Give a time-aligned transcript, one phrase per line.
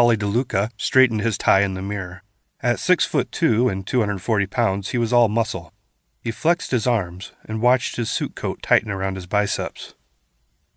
[0.00, 2.22] Polly DeLuca straightened his tie in the mirror.
[2.62, 5.74] At six foot two and 240 pounds, he was all muscle.
[6.22, 9.92] He flexed his arms and watched his suit coat tighten around his biceps.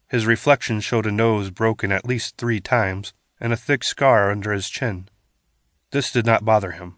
[0.09, 4.51] His reflection showed a nose broken at least three times and a thick scar under
[4.51, 5.07] his chin.
[5.91, 6.97] This did not bother him.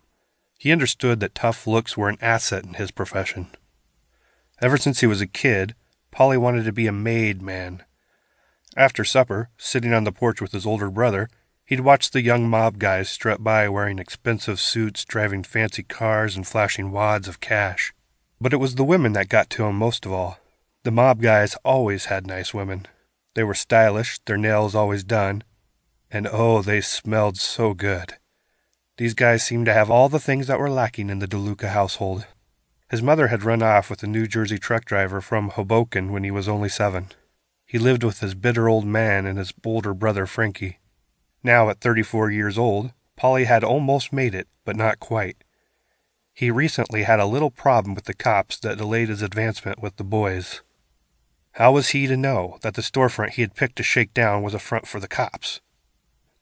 [0.57, 3.49] He understood that tough looks were an asset in his profession.
[4.63, 5.75] Ever since he was a kid,
[6.09, 7.83] Polly wanted to be a made man.
[8.75, 11.29] After supper, sitting on the porch with his older brother,
[11.65, 16.47] he'd watched the young mob guys strut by wearing expensive suits, driving fancy cars, and
[16.47, 17.93] flashing wads of cash.
[18.39, 20.39] But it was the women that got to him most of all.
[20.83, 22.85] The mob guys always had nice women.
[23.33, 25.43] They were stylish, their nails always done,
[26.11, 28.13] and oh, they smelled so good.
[28.97, 32.27] These guys seemed to have all the things that were lacking in the DeLuca household.
[32.89, 36.31] His mother had run off with a New Jersey truck driver from Hoboken when he
[36.31, 37.07] was only seven.
[37.65, 40.77] He lived with his bitter old man and his older brother Frankie.
[41.45, 45.43] Now, at 34 years old, Polly had almost made it, but not quite.
[46.33, 50.03] He recently had a little problem with the cops that delayed his advancement with the
[50.03, 50.63] boys.
[51.51, 54.55] How was he to know that the storefront he had picked to shake down was
[54.55, 55.61] a front for the cops?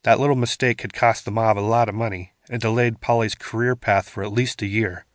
[0.04, 3.76] That little mistake had cost the mob a lot of money and delayed Polly's career
[3.76, 5.06] path for at least a year.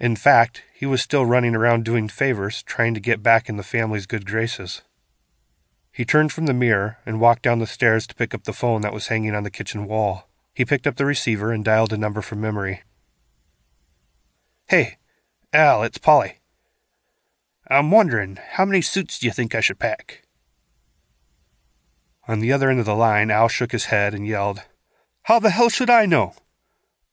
[0.00, 3.62] In fact, he was still running around doing favors, trying to get back in the
[3.62, 4.80] family's good graces.
[5.96, 8.82] He turned from the mirror and walked down the stairs to pick up the phone
[8.82, 10.28] that was hanging on the kitchen wall.
[10.52, 12.82] He picked up the receiver and dialed a number from memory.
[14.66, 14.98] Hey,
[15.54, 16.40] Al, it's Polly.
[17.70, 20.24] I'm wondering, how many suits do you think I should pack?
[22.28, 24.60] On the other end of the line, Al shook his head and yelled,
[25.22, 26.34] How the hell should I know?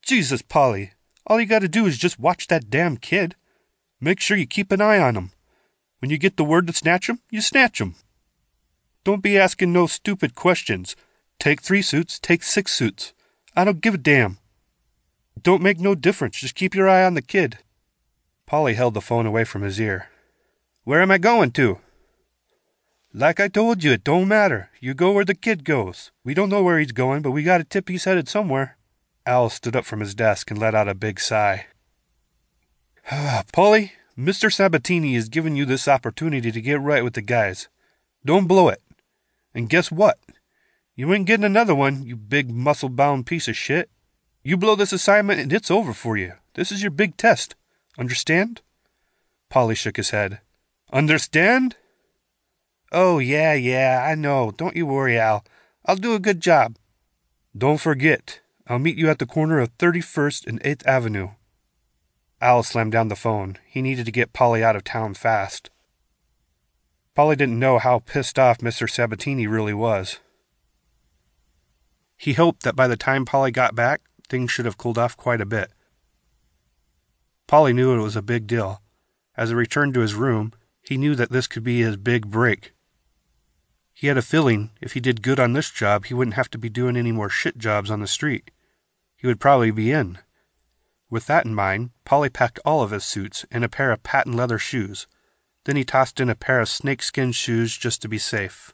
[0.01, 0.91] Jesus, Polly,
[1.25, 3.35] all you gotta do is just watch that damn kid.
[4.01, 5.31] Make sure you keep an eye on him.
[5.99, 7.95] When you get the word to snatch him, you snatch him.
[9.03, 10.95] Don't be asking no stupid questions.
[11.39, 13.13] Take three suits, take six suits.
[13.55, 14.37] I don't give a damn.
[15.41, 16.39] Don't make no difference.
[16.39, 17.57] Just keep your eye on the kid.
[18.45, 20.09] Polly held the phone away from his ear.
[20.83, 21.79] Where am I going to?
[23.13, 24.69] Like I told you, it don't matter.
[24.79, 26.11] You go where the kid goes.
[26.23, 28.77] We don't know where he's going, but we got a tip he's headed somewhere.
[29.25, 31.67] Al stood up from his desk and let out a big sigh.
[33.53, 34.51] Polly, Mr.
[34.51, 37.67] Sabatini has given you this opportunity to get right with the guys.
[38.25, 38.81] Don't blow it.
[39.53, 40.19] And guess what?
[40.95, 43.89] You ain't getting another one, you big muscle bound piece of shit.
[44.43, 46.33] You blow this assignment and it's over for you.
[46.53, 47.55] This is your big test.
[47.97, 48.61] Understand?
[49.49, 50.41] Polly shook his head.
[50.91, 51.77] Understand?
[52.91, 54.51] Oh, yeah, yeah, I know.
[54.51, 55.43] Don't you worry, Al.
[55.85, 56.77] I'll do a good job.
[57.57, 61.29] Don't forget, I'll meet you at the corner of 31st and 8th Avenue.
[62.41, 63.57] Al slammed down the phone.
[63.65, 65.69] He needed to get Polly out of town fast.
[67.15, 68.89] Polly didn't know how pissed off Mr.
[68.89, 70.19] Sabatini really was.
[72.17, 75.41] He hoped that by the time Polly got back, things should have cooled off quite
[75.41, 75.71] a bit.
[77.47, 78.81] Polly knew it was a big deal.
[79.35, 82.73] As he returned to his room, he knew that this could be his big break.
[83.93, 86.57] He had a feeling if he did good on this job, he wouldn't have to
[86.57, 88.49] be doing any more shit jobs on the street.
[89.15, 90.17] He would probably be in.
[91.09, 94.35] With that in mind, Polly packed all of his suits and a pair of patent
[94.35, 95.05] leather shoes.
[95.65, 98.73] Then he tossed in a pair of snakeskin shoes just to be safe.